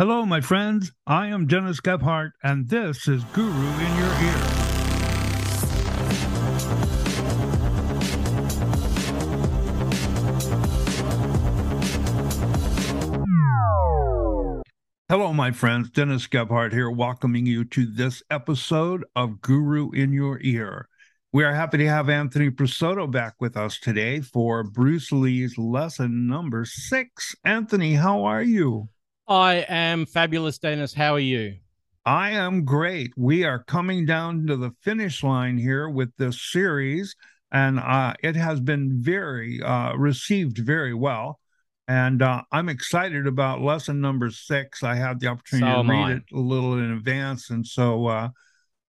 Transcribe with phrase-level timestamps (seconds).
[0.00, 0.92] Hello, my friends.
[1.08, 4.44] I am Dennis Gebhart, and this is Guru in Your Ear.
[15.08, 15.90] Hello, my friends.
[15.90, 20.88] Dennis Gebhart here, welcoming you to this episode of Guru in Your Ear.
[21.32, 26.28] We are happy to have Anthony Presotto back with us today for Bruce Lee's lesson
[26.28, 27.34] number six.
[27.44, 28.90] Anthony, how are you?
[29.28, 30.94] I am fabulous, Dennis.
[30.94, 31.56] How are you?
[32.06, 33.12] I am great.
[33.16, 37.14] We are coming down to the finish line here with this series,
[37.52, 41.40] and uh, it has been very uh, received very well.
[41.86, 44.82] And uh, I'm excited about lesson number six.
[44.82, 46.12] I had the opportunity so to read I.
[46.12, 48.28] it a little in advance, and so uh,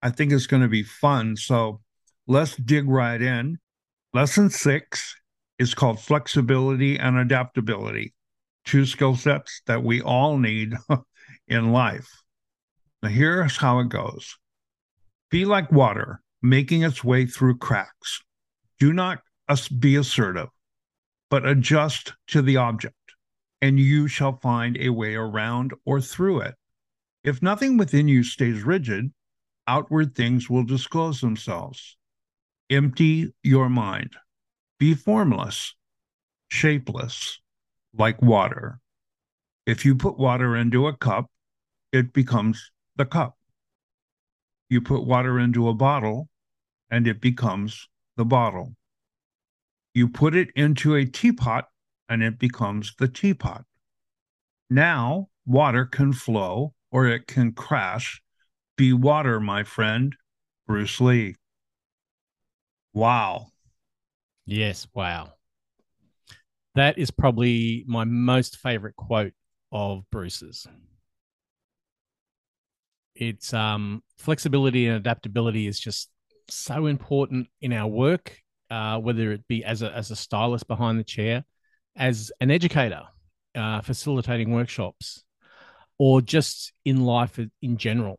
[0.01, 1.35] I think it's going to be fun.
[1.35, 1.81] So
[2.27, 3.57] let's dig right in.
[4.13, 5.15] Lesson six
[5.57, 8.13] is called flexibility and adaptability,
[8.65, 10.73] two skill sets that we all need
[11.47, 12.09] in life.
[13.01, 14.37] Now, here's how it goes
[15.29, 18.21] be like water making its way through cracks.
[18.79, 19.19] Do not
[19.79, 20.49] be assertive,
[21.29, 22.95] but adjust to the object,
[23.61, 26.55] and you shall find a way around or through it.
[27.23, 29.11] If nothing within you stays rigid,
[29.67, 31.97] outward things will disclose themselves.
[32.69, 34.13] Empty your mind.
[34.79, 35.75] Be formless,
[36.47, 37.41] shapeless,
[37.99, 38.79] like water.
[39.65, 41.27] If you put water into a cup,
[41.91, 43.37] it becomes the cup.
[44.69, 46.29] You put water into a bottle,
[46.89, 48.75] and it becomes the bottle.
[49.93, 51.67] You put it into a teapot,
[52.07, 53.65] and it becomes the teapot.
[54.69, 58.21] Now, water can flow or it can crash.
[58.77, 60.15] Be water, my friend.
[60.67, 61.35] Bruce Lee.
[62.93, 63.47] Wow.
[64.45, 65.33] Yes, wow.
[66.79, 69.33] That is probably my most favorite quote
[69.69, 70.65] of Bruce's.
[73.15, 76.09] It's um, flexibility and adaptability is just
[76.47, 78.33] so important in our work,
[78.71, 81.43] uh, whether it be as a as a stylist behind the chair,
[81.97, 83.01] as an educator,
[83.55, 85.25] uh, facilitating workshops,
[85.97, 88.15] or just in life in general.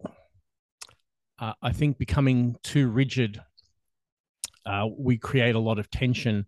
[1.39, 3.41] Uh, I think becoming too rigid
[4.67, 6.45] uh, we create a lot of tension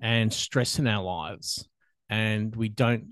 [0.00, 1.68] and stress in our lives,
[2.08, 3.08] and we don't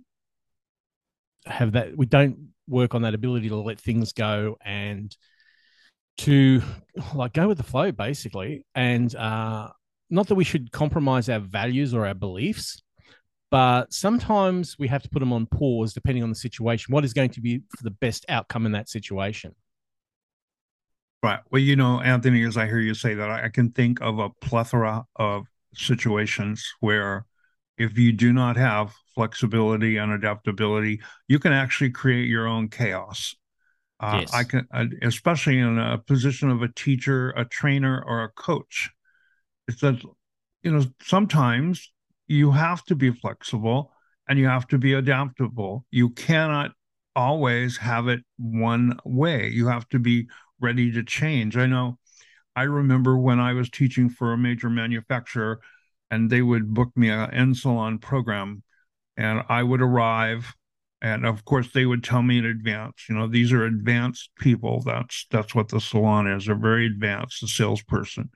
[1.46, 1.96] have that.
[1.96, 5.14] We don't work on that ability to let things go and
[6.16, 6.62] to
[7.14, 8.64] like go with the flow, basically.
[8.74, 9.68] And uh,
[10.10, 12.82] not that we should compromise our values or our beliefs,
[13.50, 16.92] but sometimes we have to put them on pause depending on the situation.
[16.92, 19.54] What is going to be the best outcome in that situation?
[21.22, 21.40] Right.
[21.50, 24.28] Well, you know, Anthony, as I hear you say that, I can think of a
[24.28, 25.46] plethora of
[25.76, 27.26] situations where
[27.78, 33.34] if you do not have flexibility and adaptability, you can actually create your own chaos.
[34.00, 34.34] Uh, yes.
[34.34, 38.90] I can, uh, especially in a position of a teacher, a trainer, or a coach.
[39.68, 40.02] It's that,
[40.62, 41.92] you know, sometimes
[42.26, 43.92] you have to be flexible
[44.28, 45.84] and you have to be adaptable.
[45.90, 46.72] You cannot
[47.16, 49.48] always have it one way.
[49.48, 50.28] You have to be
[50.60, 51.56] ready to change.
[51.56, 51.98] I know
[52.56, 55.60] I remember when I was teaching for a major manufacturer
[56.10, 58.62] and they would book me an end salon program
[59.16, 60.54] and I would arrive
[61.02, 64.80] and of course they would tell me in advance, you know, these are advanced people.
[64.80, 66.46] That's that's what the salon is.
[66.46, 68.30] They're very advanced, the salesperson.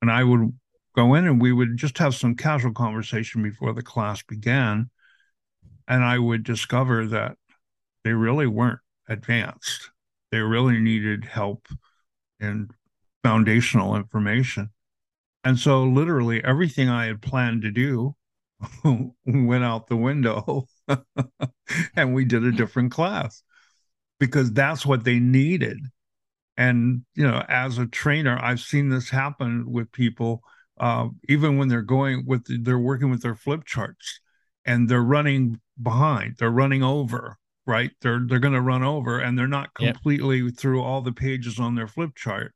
[0.00, 0.52] And I would
[0.96, 4.88] go in and we would just have some casual conversation before the class began.
[5.86, 7.36] And I would discover that
[8.04, 9.90] they really weren't advanced
[10.30, 11.66] they really needed help
[12.38, 12.70] and
[13.22, 14.70] foundational information.
[15.44, 18.14] And so, literally, everything I had planned to do
[19.24, 20.66] went out the window
[21.96, 23.42] and we did a different class
[24.18, 25.78] because that's what they needed.
[26.58, 30.42] And, you know, as a trainer, I've seen this happen with people,
[30.78, 34.20] uh, even when they're going with, they're working with their flip charts
[34.66, 37.38] and they're running behind, they're running over
[37.70, 37.92] right?
[38.00, 40.56] They're they're going to run over and they're not completely yep.
[40.56, 42.52] through all the pages on their flip chart.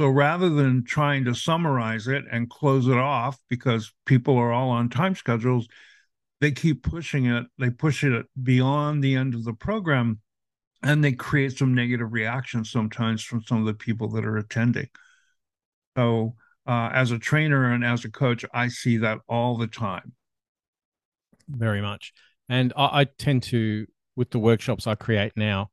[0.00, 4.70] So rather than trying to summarize it and close it off because people are all
[4.70, 5.68] on time schedules,
[6.40, 7.44] they keep pushing it.
[7.58, 10.20] They push it beyond the end of the program
[10.82, 14.88] and they create some negative reactions sometimes from some of the people that are attending.
[15.98, 16.34] So,
[16.66, 20.14] uh, as a trainer and as a coach, I see that all the time.
[21.46, 22.14] Very much.
[22.48, 23.86] And I, I tend to
[24.16, 25.68] with the workshops I create now,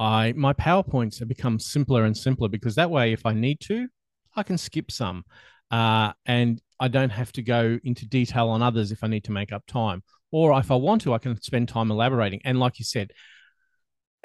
[0.00, 3.86] I my PowerPoints have become simpler and simpler because that way, if I need to,
[4.34, 5.24] I can skip some,
[5.70, 9.32] uh, and I don't have to go into detail on others if I need to
[9.32, 10.02] make up time.
[10.32, 12.40] Or if I want to, I can spend time elaborating.
[12.44, 13.12] And like you said,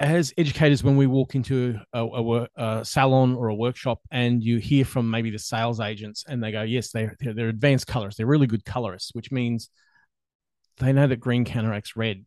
[0.00, 4.58] as educators, when we walk into a, a, a, salon or a workshop and you
[4.58, 8.16] hear from maybe the sales agents and they go, yes, they're, they're, they're advanced colorists.
[8.16, 9.68] They're really good colorists, which means
[10.78, 12.24] they know that green counteracts red.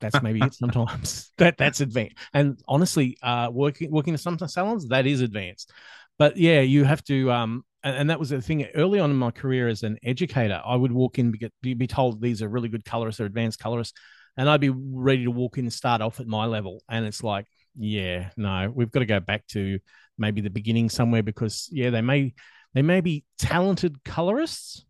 [0.00, 1.32] That's maybe it sometimes.
[1.38, 2.16] that That's advanced.
[2.34, 5.72] And honestly, uh, working working in some salons, that is advanced.
[6.18, 9.16] But yeah, you have to um, and, and, that was the thing early on in
[9.16, 10.60] my career as an educator.
[10.64, 11.32] I would walk in,
[11.62, 13.98] be, be told these are really good colorists, they're advanced colorists
[14.36, 16.82] and I'd be ready to walk in and start off at my level.
[16.88, 17.46] And it's like,
[17.76, 19.78] yeah, no, we've got to go back to
[20.18, 22.34] maybe the beginning somewhere because yeah, they may
[22.74, 24.84] they may be talented colorists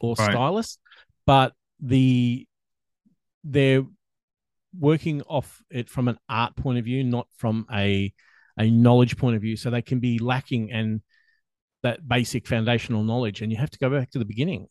[0.00, 0.30] or right.
[0.30, 0.78] stylists,
[1.26, 2.46] but the
[3.44, 3.84] they're
[4.78, 8.12] working off it from an art point of view, not from a
[8.58, 9.56] a knowledge point of view.
[9.56, 11.00] So they can be lacking and
[11.82, 14.66] that basic foundational knowledge, and you have to go back to the beginning.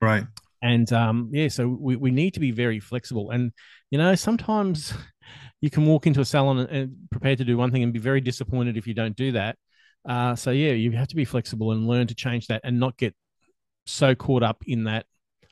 [0.00, 0.24] Right
[0.62, 3.30] and um, yeah, so we, we need to be very flexible.
[3.30, 3.52] And
[3.90, 4.94] you know, sometimes
[5.60, 7.98] you can walk into a salon and, and prepare to do one thing and be
[7.98, 9.56] very disappointed if you don't do that.
[10.08, 12.96] Uh, so yeah, you have to be flexible and learn to change that and not
[12.96, 13.14] get
[13.86, 15.06] so caught up in that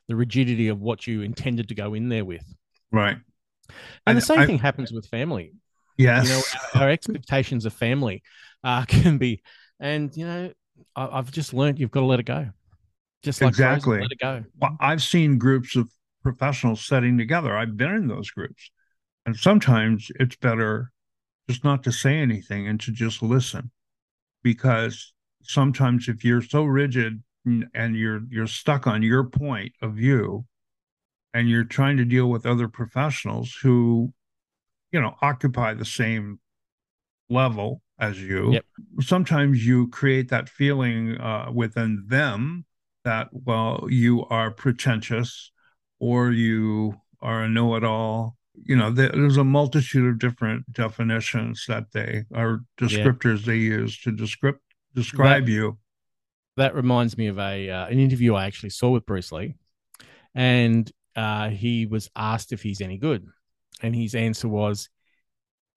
[0.07, 2.45] the rigidity of what you intended to go in there with.
[2.93, 3.17] Right.
[4.07, 5.53] And, the same I, thing happens with family.
[5.97, 6.29] Yes.
[6.29, 6.43] You know,
[6.75, 8.23] our, our expectations of family
[8.65, 9.43] uh, can be,
[9.79, 10.53] and you know,
[10.97, 12.49] I, have just learned you've got to let it go.
[13.23, 13.99] Just like exactly.
[13.99, 14.45] Frozen, let it go.
[14.61, 15.91] Well, I've seen groups of
[16.23, 17.57] professionals setting together.
[17.57, 18.71] I've been in those groups.
[19.27, 20.93] And sometimes it's better
[21.49, 23.71] just not to say anything and to just listen.
[24.43, 25.13] Because
[25.43, 30.47] sometimes if you're so rigid and you're you're stuck on your point of view
[31.33, 34.13] and you're trying to deal with other professionals who
[34.93, 36.39] you know occupy the same
[37.29, 38.65] level as you yep.
[39.01, 42.65] sometimes you create that feeling uh, within them
[43.05, 45.53] that well you are pretentious
[45.99, 52.25] or you are a know-it-all you know there's a multitude of different definitions that they
[52.35, 53.53] are descriptors yeah.
[53.53, 54.57] they use to describe
[54.95, 55.79] describe that, you
[56.57, 59.55] that reminds me of a uh, an interview i actually saw with bruce lee
[60.35, 63.27] and uh, he was asked if he's any good
[63.83, 64.89] and his answer was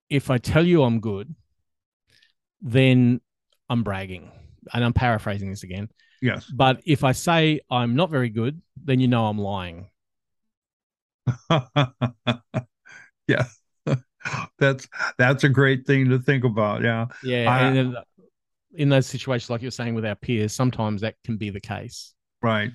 [0.10, 1.34] if i tell you i'm good
[2.62, 3.20] then
[3.70, 4.32] i'm bragging
[4.74, 5.90] and i'm paraphrasing this again
[6.24, 6.50] Yes.
[6.50, 9.90] But if I say I'm not very good, then you know I'm lying.
[13.28, 13.46] yeah.
[14.58, 14.88] that's
[15.18, 16.82] that's a great thing to think about.
[16.82, 17.08] Yeah.
[17.24, 17.52] Yeah.
[17.52, 17.98] I, and
[18.74, 22.14] in those situations, like you're saying with our peers, sometimes that can be the case.
[22.42, 22.72] Right.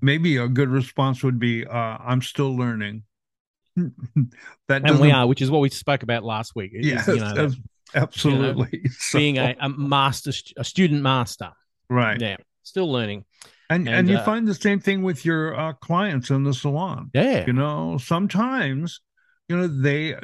[0.00, 3.04] Maybe a good response would be, uh, "I'm still learning."
[3.76, 6.72] that and we are, which is what we spoke about last week.
[6.74, 7.56] Yes, you know, that,
[7.94, 8.68] absolutely.
[8.72, 11.50] You know, so, being a, a master, a student master.
[11.88, 12.20] Right.
[12.20, 13.24] Yeah still learning.
[13.70, 16.52] And and, and you uh, find the same thing with your uh, clients in the
[16.52, 17.10] salon.
[17.14, 17.46] Yeah.
[17.46, 19.00] You know, sometimes,
[19.48, 20.14] you know, they,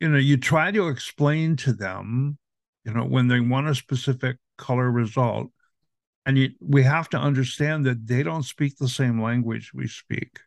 [0.00, 2.38] you know, you try to explain to them,
[2.84, 5.50] you know, when they want a specific color result,
[6.26, 10.40] and you, we have to understand that they don't speak the same language we speak.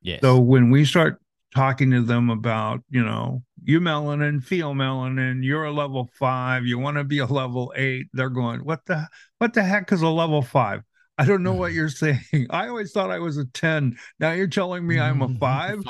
[0.00, 0.20] Yes.
[0.22, 1.20] So when we start
[1.54, 6.96] talking to them about, you know, eumelanin, feel melanin, you're a level five, you want
[6.96, 8.06] to be a level eight.
[8.14, 10.82] They're going, what the what the heck is a level five?
[11.18, 12.46] I don't know what you're saying.
[12.48, 13.98] I always thought I was a 10.
[14.20, 15.82] Now you're telling me I'm a five.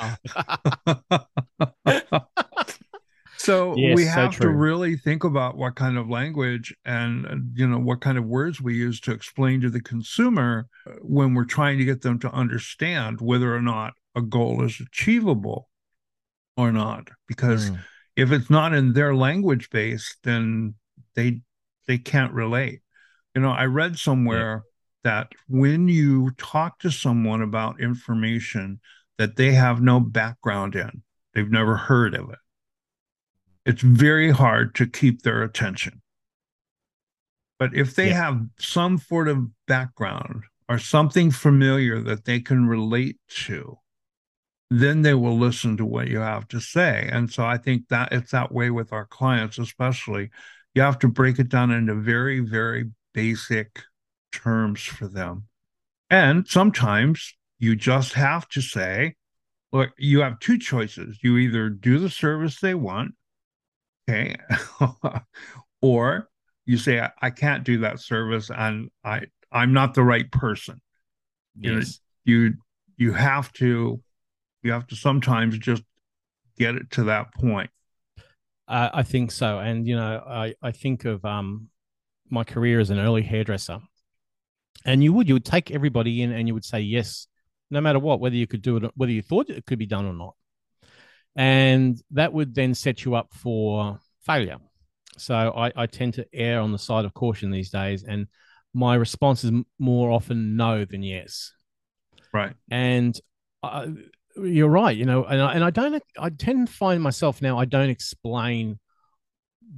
[3.48, 7.66] so yes, we have so to really think about what kind of language and you
[7.66, 10.66] know what kind of words we use to explain to the consumer
[11.00, 15.70] when we're trying to get them to understand whether or not a goal is achievable
[16.58, 17.78] or not because mm.
[18.16, 20.74] if it's not in their language base then
[21.14, 21.40] they
[21.86, 22.82] they can't relate
[23.34, 24.62] you know i read somewhere
[25.04, 25.10] yeah.
[25.10, 28.78] that when you talk to someone about information
[29.16, 31.02] that they have no background in
[31.34, 32.38] they've never heard of it
[33.68, 36.00] it's very hard to keep their attention
[37.58, 38.24] but if they yeah.
[38.24, 43.78] have some sort of background or something familiar that they can relate to
[44.70, 47.08] then they will listen to what you have to say.
[47.10, 50.30] And so I think that it's that way with our clients, especially.
[50.74, 53.82] You have to break it down into very, very basic
[54.30, 55.44] terms for them.
[56.10, 59.14] And sometimes you just have to say,
[59.72, 61.18] look, you have two choices.
[61.22, 63.14] You either do the service they want,
[64.08, 64.36] okay,
[65.82, 66.28] or
[66.66, 69.22] you say, I, I, can't do that service and I
[69.52, 70.80] I'm not the right person.
[71.58, 72.00] Yes.
[72.24, 72.54] You you
[72.96, 74.00] you have to
[74.62, 75.82] you have to sometimes just
[76.58, 77.70] get it to that point.
[78.66, 81.68] Uh, I think so, and you know, I I think of um
[82.28, 83.78] my career as an early hairdresser,
[84.84, 87.28] and you would you would take everybody in and you would say yes,
[87.70, 90.04] no matter what, whether you could do it, whether you thought it could be done
[90.04, 90.34] or not.
[91.38, 94.58] And that would then set you up for failure.
[95.16, 98.26] So I, I tend to err on the side of caution these days, and
[98.74, 101.52] my response is more often no than yes.
[102.34, 102.54] Right.
[102.70, 103.18] And
[103.62, 103.86] uh,
[104.36, 107.56] you're right, you know, and I, and I don't, I tend to find myself now,
[107.56, 108.80] I don't explain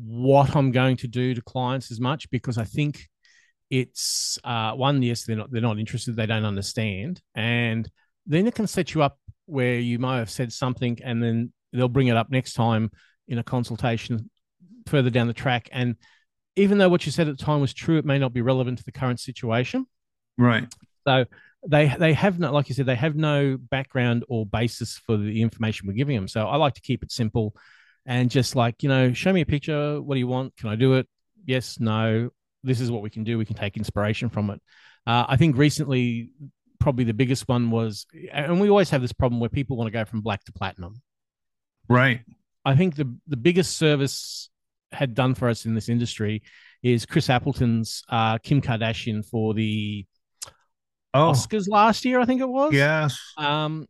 [0.03, 3.07] what I'm going to do to clients as much because I think
[3.69, 7.91] it's uh, one, yes, they're not, they're not interested, they don't understand, and
[8.27, 9.19] then it can set you up
[9.51, 12.91] where you might have said something and then they'll bring it up next time
[13.29, 14.31] in a consultation
[14.87, 15.69] further down the track.
[15.73, 15.97] And
[16.57, 18.79] even though what you said at the time was true, it may not be relevant
[18.79, 19.87] to the current situation.
[20.37, 20.67] Right.
[21.07, 21.25] So
[21.67, 25.43] they they have not, like you said, they have no background or basis for the
[25.43, 26.29] information we're giving them.
[26.29, 27.55] So I like to keep it simple
[28.07, 30.01] and just like you know, show me a picture.
[30.01, 30.57] What do you want?
[30.57, 31.07] Can I do it?
[31.47, 32.31] Yes, no.
[32.63, 33.39] This is what we can do.
[33.39, 34.61] We can take inspiration from it.
[35.07, 36.31] Uh, I think recently
[36.81, 39.93] probably the biggest one was, and we always have this problem where people want to
[39.93, 41.01] go from black to platinum.
[41.89, 42.23] Right.
[42.65, 44.51] I think the the biggest service
[44.93, 46.43] had done for us in this industry
[46.83, 50.07] is Chris Appleton's uh, Kim Kardashian for the
[51.15, 51.31] oh.
[51.31, 52.73] Oscars last year, I think it was.
[52.73, 53.19] Yes.
[53.37, 53.87] Um,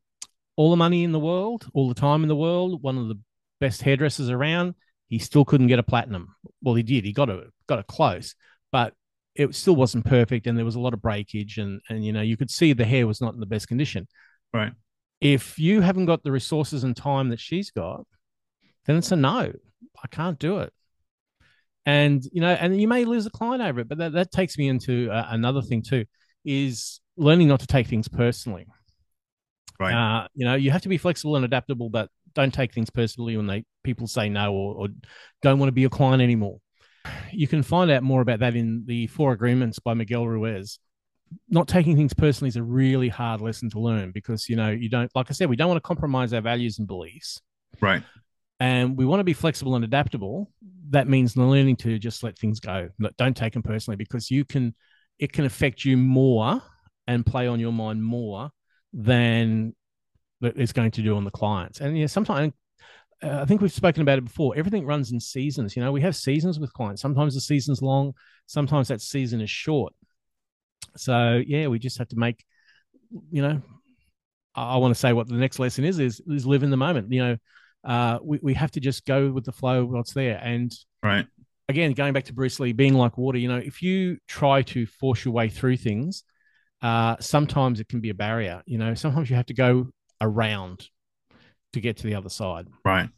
[0.56, 3.18] all the money in the world, all the time in the world, one of the
[3.60, 4.74] best hairdressers around.
[5.08, 6.34] He still couldn't get a platinum.
[6.62, 7.04] Well, he did.
[7.04, 8.34] He got it, got it close,
[8.70, 8.94] but
[9.34, 12.20] it still wasn't perfect and there was a lot of breakage and and you know
[12.20, 14.06] you could see the hair was not in the best condition.
[14.52, 14.72] Right.
[15.20, 18.06] If you haven't got the resources and time that she's got
[18.86, 19.52] then it's a no.
[20.02, 20.72] I can't do it.
[21.86, 24.58] And you know and you may lose a client over it but that, that takes
[24.58, 26.04] me into uh, another thing too
[26.44, 28.66] is learning not to take things personally.
[29.78, 29.94] Right.
[29.94, 33.36] Uh, you know you have to be flexible and adaptable but don't take things personally
[33.36, 34.88] when they people say no or, or
[35.42, 36.58] don't want to be a client anymore
[37.32, 40.78] you can find out more about that in the Four Agreements by Miguel Ruiz.
[41.48, 44.88] Not taking things personally is a really hard lesson to learn because you know you
[44.88, 47.40] don't, like I said, we don't want to compromise our values and beliefs.
[47.80, 48.02] Right.
[48.58, 50.50] And we want to be flexible and adaptable.
[50.90, 52.90] That means learning to just let things go.
[53.16, 54.74] Don't take them personally because you can,
[55.18, 56.60] it can affect you more
[57.06, 58.50] and play on your mind more
[58.92, 59.74] than
[60.42, 61.80] it's going to do on the clients.
[61.80, 62.52] And yeah, sometimes
[63.22, 64.54] uh, I think we've spoken about it before.
[64.56, 65.76] Everything runs in seasons.
[65.76, 67.02] You know, we have seasons with clients.
[67.02, 68.14] Sometimes the season's long,
[68.46, 69.92] sometimes that season is short.
[70.96, 72.44] So yeah, we just have to make,
[73.30, 73.62] you know,
[74.54, 76.76] I, I want to say what the next lesson is is is live in the
[76.76, 77.12] moment.
[77.12, 77.36] You know,
[77.84, 80.72] uh, we we have to just go with the flow, what's there, and
[81.02, 81.26] right.
[81.68, 83.38] Again, going back to Bruce Lee, being like water.
[83.38, 86.24] You know, if you try to force your way through things,
[86.82, 88.62] uh, sometimes it can be a barrier.
[88.66, 89.86] You know, sometimes you have to go
[90.20, 90.88] around
[91.72, 92.68] to get to the other side.
[92.84, 93.08] Right.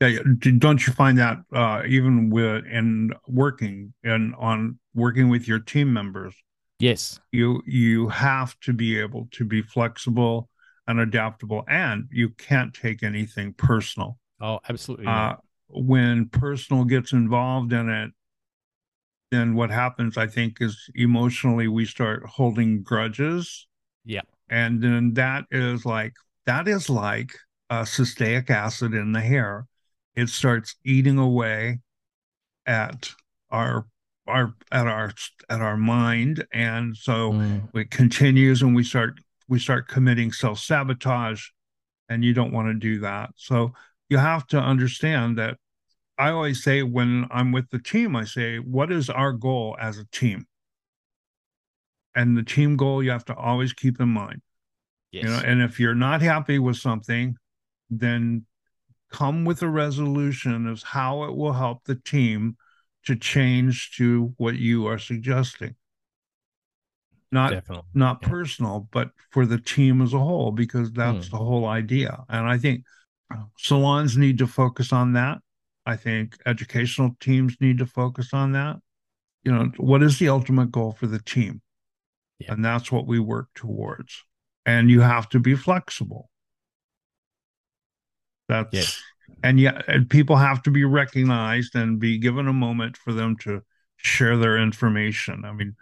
[0.00, 0.18] Yeah.
[0.58, 5.92] Don't you find that uh, even with and working and on working with your team
[5.92, 6.34] members?
[6.78, 7.20] Yes.
[7.32, 10.48] You you have to be able to be flexible
[10.86, 14.18] and adaptable, and you can't take anything personal.
[14.40, 15.06] Oh, absolutely.
[15.06, 15.34] Uh,
[15.68, 18.10] when personal gets involved in it,
[19.30, 23.66] then what happens, I think, is emotionally we start holding grudges.
[24.04, 24.22] Yeah.
[24.48, 26.14] And then that is like
[26.46, 27.30] that is like
[27.70, 29.66] uh, cysteic acid in the hair,
[30.14, 31.78] it starts eating away
[32.66, 33.10] at
[33.50, 33.86] our
[34.26, 35.12] our at our
[35.48, 37.74] at our mind, and so mm.
[37.74, 41.46] it continues, and we start we start committing self sabotage,
[42.08, 43.30] and you don't want to do that.
[43.36, 43.72] So
[44.08, 45.56] you have to understand that.
[46.18, 49.96] I always say when I'm with the team, I say, what is our goal as
[49.96, 50.46] a team?
[52.14, 54.42] And the team goal you have to always keep in mind.
[55.12, 55.24] Yes.
[55.24, 57.36] You know, and if you're not happy with something,
[57.90, 58.46] then
[59.10, 62.56] come with a resolution of how it will help the team
[63.04, 65.74] to change to what you are suggesting
[67.32, 67.84] not Definitely.
[67.94, 68.28] not yeah.
[68.28, 71.30] personal but for the team as a whole because that's mm.
[71.30, 72.84] the whole idea and i think
[73.56, 75.38] salons need to focus on that
[75.86, 78.76] i think educational teams need to focus on that
[79.44, 81.62] you know what is the ultimate goal for the team
[82.38, 82.52] yeah.
[82.52, 84.24] and that's what we work towards
[84.66, 86.29] and you have to be flexible
[88.50, 89.02] that's yes.
[89.42, 93.36] and yet and people have to be recognized and be given a moment for them
[93.38, 93.62] to
[93.96, 95.44] share their information.
[95.44, 95.76] I mean,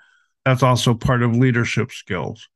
[0.44, 2.48] that's also part of leadership skills.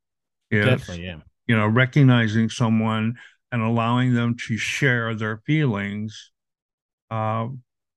[0.50, 1.20] Is, Definitely, yeah.
[1.46, 3.14] You know, recognizing someone
[3.50, 6.30] and allowing them to share their feelings,
[7.10, 7.48] uh,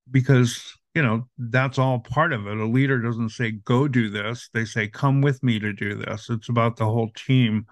[0.10, 2.58] because you know that's all part of it.
[2.58, 6.30] A leader doesn't say go do this; they say come with me to do this.
[6.30, 7.66] It's about the whole team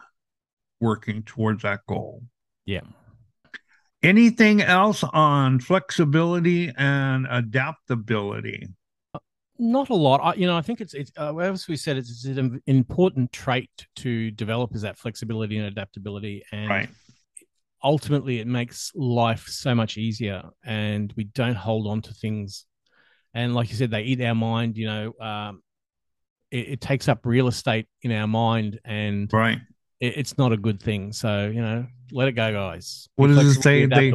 [0.79, 2.23] working towards that goal.
[2.65, 2.81] Yeah.
[4.03, 8.67] Anything else on flexibility and adaptability?
[9.57, 10.19] Not a lot.
[10.21, 13.31] I, you know, I think it's it's uh, as we said, it's, it's, an important
[13.31, 16.43] trait to develop is that flexibility and adaptability.
[16.51, 16.89] And right.
[17.83, 22.65] ultimately it makes life so much easier and we don't hold on to things
[23.33, 25.61] and like you said they eat our mind you know um,
[26.51, 29.59] it, it, takes up real estate in our mind and right
[29.99, 33.57] it, it's not a good thing so you know let it go guys what does
[33.57, 34.13] it say they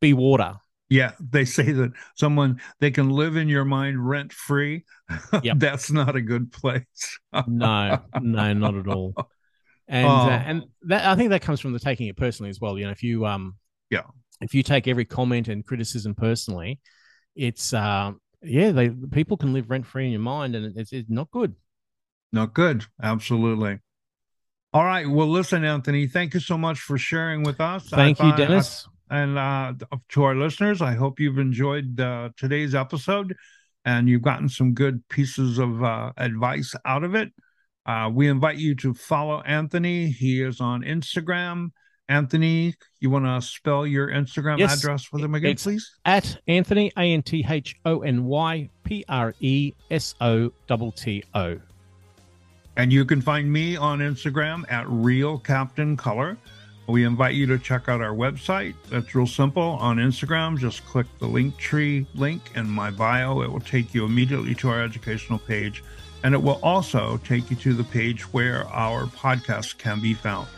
[0.00, 0.54] be water
[0.88, 4.84] yeah they say that someone they can live in your mind rent free
[5.42, 5.58] yep.
[5.58, 9.14] that's not a good place no no not at all
[9.88, 10.26] and uh, oh.
[10.28, 12.78] uh, and that I think that comes from the taking it personally as well.
[12.78, 13.56] You know, if you um
[13.90, 14.02] yeah,
[14.40, 16.80] if you take every comment and criticism personally,
[17.34, 21.10] it's uh yeah, they people can live rent free in your mind, and it's, it's
[21.10, 21.54] not good.
[22.32, 22.84] Not good.
[23.02, 23.78] Absolutely.
[24.74, 25.08] All right.
[25.08, 26.08] Well, listen, Anthony.
[26.08, 27.88] Thank you so much for sharing with us.
[27.88, 28.88] Thank I, you, Dennis.
[29.08, 29.74] I, and uh,
[30.08, 33.36] to our listeners, I hope you've enjoyed uh, today's episode
[33.84, 37.32] and you've gotten some good pieces of uh, advice out of it.
[37.86, 40.10] Uh, we invite you to follow Anthony.
[40.10, 41.68] He is on Instagram.
[42.08, 45.88] Anthony, you want to spell your Instagram yes, address for them again, please?
[46.04, 50.92] At Anthony, A N T H O N Y P R E S O T
[50.96, 51.60] T O.
[52.76, 56.36] And you can find me on Instagram at Real Captain Color.
[56.86, 58.74] We invite you to check out our website.
[58.90, 59.62] That's real simple.
[59.62, 63.40] On Instagram, just click the Linktree link in my bio.
[63.40, 65.82] It will take you immediately to our educational page
[66.24, 70.48] and it will also take you to the page where our podcast can be found.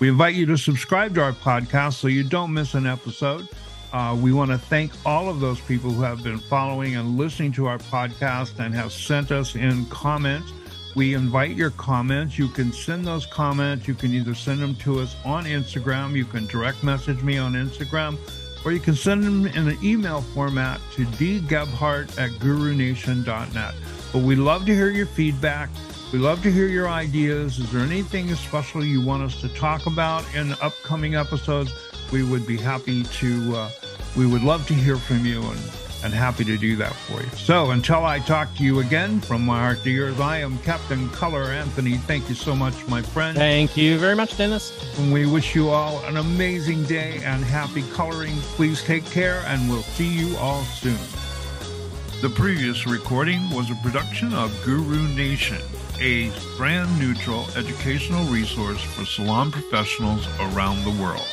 [0.00, 3.46] We invite you to subscribe to our podcast so you don't miss an episode.
[3.92, 7.52] Uh, we want to thank all of those people who have been following and listening
[7.52, 10.52] to our podcast and have sent us in comments.
[10.96, 12.36] We invite your comments.
[12.38, 13.86] You can send those comments.
[13.86, 17.52] You can either send them to us on Instagram, you can direct message me on
[17.52, 18.18] Instagram,
[18.64, 23.74] or you can send them in an email format to dgebhart at gurunation.net.
[24.12, 25.70] But we love to hear your feedback.
[26.12, 27.60] We love to hear your ideas.
[27.60, 31.72] Is there anything special you want us to talk about in upcoming episodes?
[32.10, 33.70] We would be happy to, uh,
[34.16, 37.28] we would love to hear from you and, and happy to do that for you.
[37.30, 41.08] So until I talk to you again from my heart to yours, I am Captain
[41.10, 41.96] Color Anthony.
[41.96, 43.36] Thank you so much, my friend.
[43.36, 44.98] Thank you very much, Dennis.
[44.98, 48.34] And we wish you all an amazing day and happy coloring.
[48.56, 50.98] Please take care and we'll see you all soon.
[52.20, 55.62] The previous recording was a production of Guru Nation,
[56.00, 61.26] a brand neutral educational resource for salon professionals around the world.